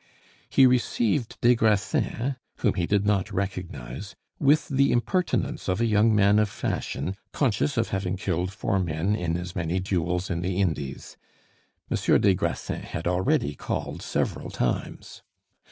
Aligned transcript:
He 0.49 0.65
received 0.65 1.39
des 1.41 1.53
Grassins, 1.53 2.33
whom 2.55 2.73
he 2.73 2.87
did 2.87 3.05
not 3.05 3.31
recognize, 3.31 4.15
with 4.39 4.67
the 4.67 4.91
impertinence 4.91 5.69
of 5.69 5.79
a 5.79 5.85
young 5.85 6.15
man 6.15 6.39
of 6.39 6.49
fashion 6.49 7.15
conscious 7.33 7.77
of 7.77 7.89
having 7.89 8.17
killed 8.17 8.51
four 8.51 8.79
men 8.79 9.15
in 9.15 9.37
as 9.37 9.55
many 9.55 9.79
duels 9.79 10.31
in 10.31 10.41
the 10.41 10.59
Indies. 10.59 11.17
Monsieur 11.87 12.17
des 12.17 12.33
Grassins 12.33 12.85
had 12.85 13.05
already 13.05 13.53
called 13.53 14.01
several 14.01 14.49
times. 14.49 15.21